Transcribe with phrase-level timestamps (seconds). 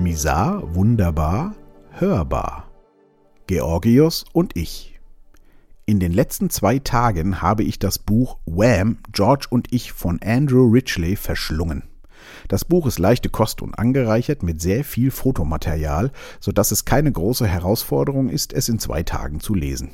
[0.00, 1.54] Misar, wunderbar,
[1.90, 2.70] hörbar.
[3.46, 4.98] Georgios und ich.
[5.84, 10.70] In den letzten zwei Tagen habe ich das Buch Wham, George und ich von Andrew
[10.70, 11.82] Ridgely verschlungen.
[12.48, 17.12] Das Buch ist leichte Kost und angereichert mit sehr viel Fotomaterial, so dass es keine
[17.12, 19.90] große Herausforderung ist, es in zwei Tagen zu lesen.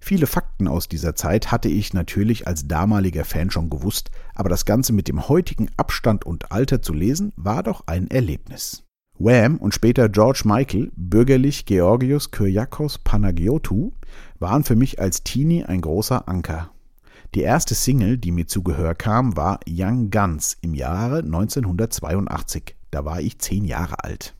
[0.00, 4.64] Viele Fakten aus dieser Zeit hatte ich natürlich als damaliger Fan schon gewusst, aber das
[4.64, 8.84] Ganze mit dem heutigen Abstand und Alter zu lesen, war doch ein Erlebnis.
[9.18, 13.92] Wham und später George Michael, bürgerlich Georgios Kyriakos Panagiotou,
[14.40, 16.70] waren für mich als Teenie ein großer Anker.
[17.34, 22.76] Die erste Single, die mir zu Gehör kam, war Young Guns im Jahre 1982.
[22.90, 24.34] Da war ich zehn Jahre alt.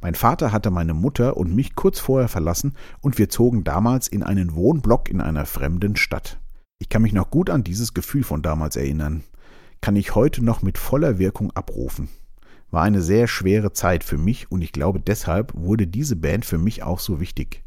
[0.00, 4.22] Mein Vater hatte meine Mutter und mich kurz vorher verlassen und wir zogen damals in
[4.22, 6.38] einen Wohnblock in einer fremden Stadt.
[6.78, 9.22] Ich kann mich noch gut an dieses Gefühl von damals erinnern.
[9.80, 12.08] Kann ich heute noch mit voller Wirkung abrufen.
[12.74, 16.58] War eine sehr schwere Zeit für mich und ich glaube deshalb wurde diese Band für
[16.58, 17.62] mich auch so wichtig.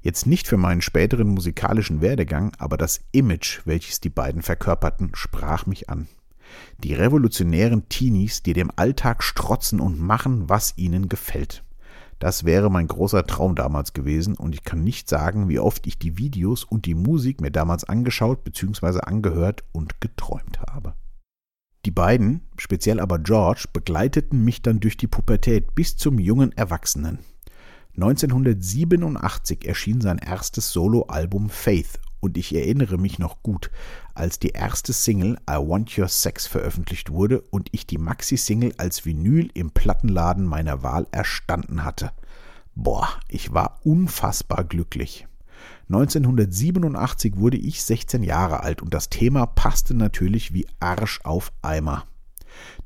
[0.00, 5.66] Jetzt nicht für meinen späteren musikalischen Werdegang, aber das Image, welches die beiden verkörperten, sprach
[5.66, 6.08] mich an.
[6.78, 11.62] Die revolutionären Teenies, die dem Alltag strotzen und machen, was ihnen gefällt.
[12.18, 15.98] Das wäre mein großer Traum damals gewesen und ich kann nicht sagen, wie oft ich
[15.98, 19.00] die Videos und die Musik mir damals angeschaut bzw.
[19.00, 20.47] angehört und geträumt.
[21.88, 27.20] Die beiden, speziell aber George, begleiteten mich dann durch die Pubertät bis zum jungen Erwachsenen.
[27.96, 33.70] 1987 erschien sein erstes Soloalbum Faith und ich erinnere mich noch gut,
[34.14, 39.06] als die erste Single I Want Your Sex veröffentlicht wurde und ich die Maxi-Single als
[39.06, 42.10] Vinyl im Plattenladen meiner Wahl erstanden hatte.
[42.74, 45.26] Boah, ich war unfassbar glücklich.
[45.88, 52.04] 1987 wurde ich 16 Jahre alt und das Thema passte natürlich wie Arsch auf Eimer.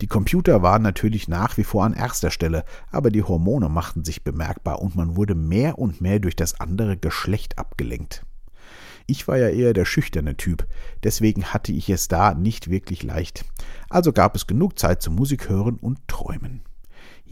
[0.01, 4.23] Die Computer waren natürlich nach wie vor an erster Stelle, aber die Hormone machten sich
[4.23, 8.25] bemerkbar und man wurde mehr und mehr durch das andere Geschlecht abgelenkt.
[9.07, 10.67] Ich war ja eher der schüchterne Typ,
[11.03, 13.45] deswegen hatte ich es da nicht wirklich leicht.
[13.89, 16.63] Also gab es genug Zeit zum Musik hören und träumen.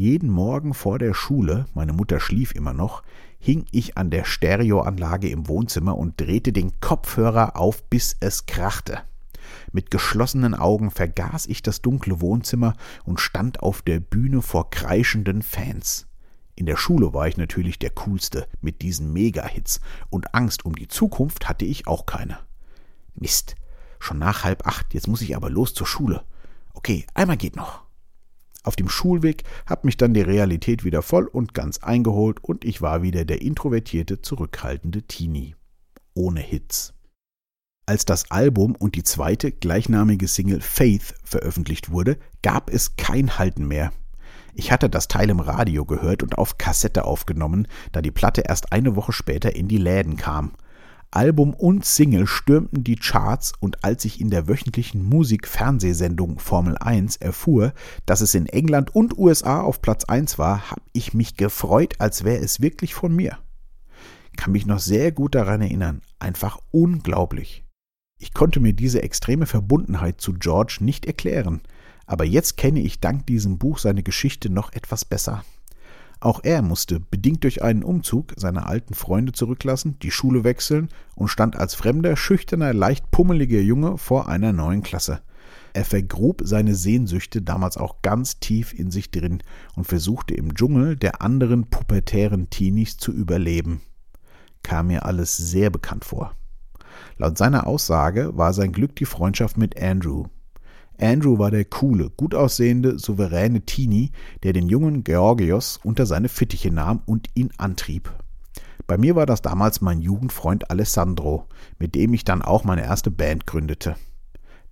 [0.01, 3.03] Jeden Morgen vor der Schule, meine Mutter schlief immer noch,
[3.39, 9.03] hing ich an der Stereoanlage im Wohnzimmer und drehte den Kopfhörer auf, bis es krachte.
[9.73, 12.73] Mit geschlossenen Augen vergaß ich das dunkle Wohnzimmer
[13.05, 16.07] und stand auf der Bühne vor kreischenden Fans.
[16.57, 20.89] In der Schule war ich natürlich der Coolste mit diesen Mega-Hits und Angst um die
[20.89, 22.39] Zukunft hatte ich auch keine.
[23.17, 23.55] Mist,
[23.99, 26.25] schon nach halb acht, jetzt muss ich aber los zur Schule.
[26.73, 27.90] Okay, einmal geht noch.
[28.63, 32.83] Auf dem Schulweg hat mich dann die Realität wieder voll und ganz eingeholt und ich
[32.83, 35.55] war wieder der introvertierte, zurückhaltende Teenie.
[36.15, 36.93] Ohne Hits.
[37.87, 43.67] Als das Album und die zweite gleichnamige Single Faith veröffentlicht wurde, gab es kein Halten
[43.67, 43.93] mehr.
[44.55, 48.73] Ich hatte das Teil im Radio gehört und auf Kassette aufgenommen, da die Platte erst
[48.73, 50.53] eine Woche später in die Läden kam.
[51.13, 57.17] Album und Single stürmten die Charts und als ich in der wöchentlichen Musik-Fernsehsendung Formel 1
[57.17, 57.73] erfuhr,
[58.07, 62.23] dass es in England und USA auf Platz 1 war, habe ich mich gefreut, als
[62.23, 63.39] wäre es wirklich von mir.
[64.37, 66.01] Kann mich noch sehr gut daran erinnern.
[66.21, 67.65] Einfach unglaublich.
[68.21, 71.61] Ich konnte mir diese extreme Verbundenheit zu George nicht erklären,
[72.07, 75.43] aber jetzt kenne ich dank diesem Buch seine Geschichte noch etwas besser.
[76.21, 81.29] Auch er musste, bedingt durch einen Umzug, seine alten Freunde zurücklassen, die Schule wechseln und
[81.29, 85.23] stand als fremder, schüchterner, leicht pummeliger Junge vor einer neuen Klasse.
[85.73, 89.43] Er vergrub seine Sehnsüchte damals auch ganz tief in sich drin
[89.77, 93.81] und versuchte im Dschungel der anderen pubertären Teenies zu überleben.
[94.63, 96.35] Kam mir alles sehr bekannt vor.
[97.17, 100.27] Laut seiner Aussage war sein Glück die Freundschaft mit Andrew,
[101.01, 104.13] Andrew war der coole, gut aussehende, souveräne Teenie,
[104.43, 108.13] der den jungen Georgios unter seine Fittiche nahm und ihn antrieb.
[108.87, 111.47] Bei mir war das damals mein Jugendfreund Alessandro,
[111.79, 113.97] mit dem ich dann auch meine erste Band gründete.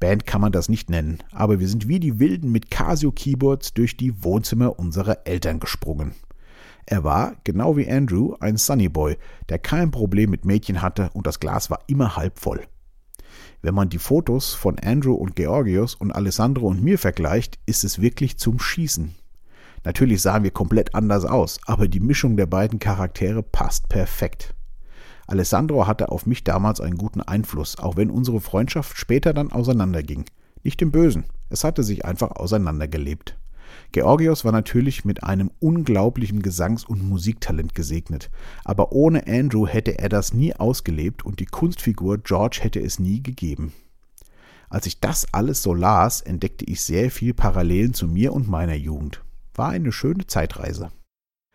[0.01, 3.97] Band kann man das nicht nennen, aber wir sind wie die Wilden mit Casio-Keyboards durch
[3.97, 6.13] die Wohnzimmer unserer Eltern gesprungen.
[6.85, 9.17] Er war, genau wie Andrew, ein Sunnyboy,
[9.49, 12.67] der kein Problem mit Mädchen hatte und das Glas war immer halb voll.
[13.61, 18.01] Wenn man die Fotos von Andrew und Georgios und Alessandro und mir vergleicht, ist es
[18.01, 19.15] wirklich zum Schießen.
[19.85, 24.55] Natürlich sahen wir komplett anders aus, aber die Mischung der beiden Charaktere passt perfekt.
[25.27, 30.25] Alessandro hatte auf mich damals einen guten Einfluss, auch wenn unsere Freundschaft später dann auseinanderging.
[30.63, 33.37] Nicht im Bösen, es hatte sich einfach auseinandergelebt.
[33.93, 38.31] Georgios war natürlich mit einem unglaublichen Gesangs- und Musiktalent gesegnet,
[38.65, 43.23] aber ohne Andrew hätte er das nie ausgelebt und die Kunstfigur George hätte es nie
[43.23, 43.73] gegeben.
[44.69, 48.75] Als ich das alles so las, entdeckte ich sehr viel Parallelen zu mir und meiner
[48.75, 49.23] Jugend.
[49.55, 50.91] War eine schöne Zeitreise.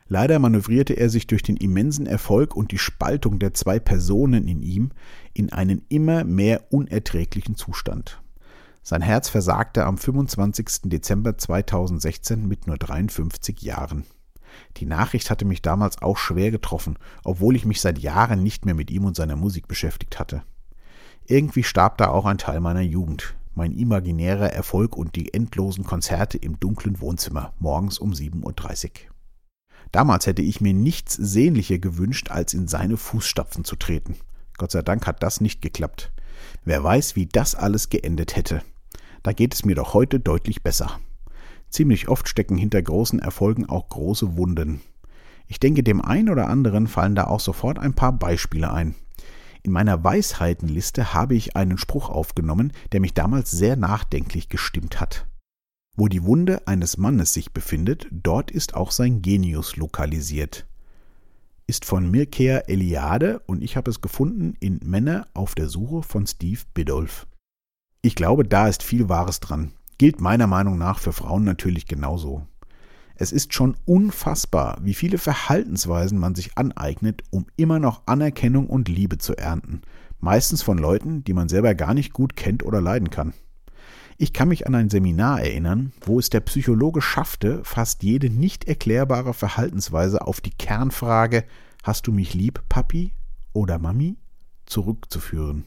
[0.08, 4.62] Leider manövrierte er sich durch den immensen Erfolg und die Spaltung der zwei Personen in
[4.62, 4.92] ihm
[5.34, 8.23] in einen immer mehr unerträglichen Zustand.
[8.86, 10.82] Sein Herz versagte am 25.
[10.84, 14.04] Dezember 2016 mit nur 53 Jahren.
[14.76, 18.76] Die Nachricht hatte mich damals auch schwer getroffen, obwohl ich mich seit Jahren nicht mehr
[18.76, 20.44] mit ihm und seiner Musik beschäftigt hatte.
[21.26, 26.38] Irgendwie starb da auch ein Teil meiner Jugend, mein imaginärer Erfolg und die endlosen Konzerte
[26.38, 28.92] im dunklen Wohnzimmer morgens um 7.30 Uhr.
[29.94, 34.18] Damals hätte ich mir nichts sehnlicher gewünscht, als in seine Fußstapfen zu treten.
[34.58, 36.12] Gott sei Dank hat das nicht geklappt.
[36.66, 38.62] Wer weiß, wie das alles geendet hätte.
[39.24, 41.00] Da geht es mir doch heute deutlich besser.
[41.70, 44.82] Ziemlich oft stecken hinter großen Erfolgen auch große Wunden.
[45.48, 48.96] Ich denke, dem einen oder anderen fallen da auch sofort ein paar Beispiele ein.
[49.64, 55.26] In meiner Weisheitenliste habe ich einen Spruch aufgenommen, der mich damals sehr nachdenklich gestimmt hat.
[55.96, 60.66] Wo die Wunde eines Mannes sich befindet, dort ist auch sein Genius lokalisiert.
[61.66, 66.28] Ist von Mircea Eliade und ich habe es gefunden in Männer auf der Suche von
[66.28, 67.26] Steve Biddulph.
[68.02, 69.72] Ich glaube, da ist viel Wahres dran.
[69.98, 72.46] Gilt meiner Meinung nach für Frauen natürlich genauso.
[73.16, 78.90] Es ist schon unfassbar, wie viele Verhaltensweisen man sich aneignet, um immer noch Anerkennung und
[78.90, 79.84] Liebe zu ernten,
[80.20, 83.34] meistens von Leuten, die man selber gar nicht gut kennt oder leiden kann.
[84.18, 88.66] Ich kann mich an ein Seminar erinnern, wo es der Psychologe schaffte, fast jede nicht
[88.66, 91.44] erklärbare Verhaltensweise auf die Kernfrage
[91.84, 93.12] Hast du mich lieb, Papi
[93.52, 94.16] oder Mami?
[94.66, 95.66] zurückzuführen.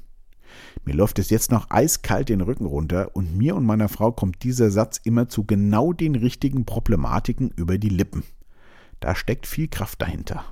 [0.87, 4.43] Mir läuft es jetzt noch eiskalt den Rücken runter und mir und meiner Frau kommt
[4.43, 8.23] dieser Satz immer zu genau den richtigen Problematiken über die Lippen.
[9.01, 10.45] Da steckt viel Kraft dahinter.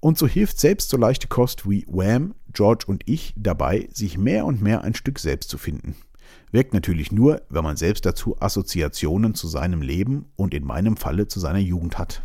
[0.00, 4.44] Und so hilft selbst so leichte Kost wie Wham, George und ich dabei, sich mehr
[4.44, 5.94] und mehr ein Stück selbst zu finden.
[6.50, 11.28] Wirkt natürlich nur, wenn man selbst dazu Assoziationen zu seinem Leben und in meinem Falle
[11.28, 12.22] zu seiner Jugend hat.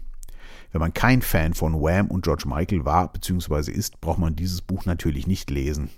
[0.72, 3.72] Wenn man kein Fan von Wham und George Michael war bzw.
[3.72, 5.90] ist, braucht man dieses Buch natürlich nicht lesen.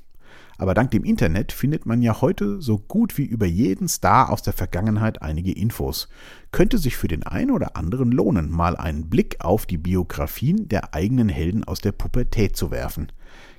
[0.59, 4.41] Aber dank dem Internet findet man ja heute so gut wie über jeden Star aus
[4.41, 6.09] der Vergangenheit einige Infos.
[6.51, 10.93] Könnte sich für den einen oder anderen lohnen, mal einen Blick auf die Biografien der
[10.93, 13.09] eigenen Helden aus der Pubertät zu werfen.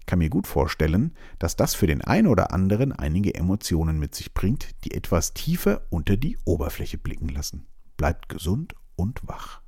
[0.04, 4.34] Kann mir gut vorstellen, dass das für den einen oder anderen einige Emotionen mit sich
[4.34, 7.66] bringt, die etwas tiefer unter die Oberfläche blicken lassen.
[7.96, 9.62] Bleibt gesund und wach.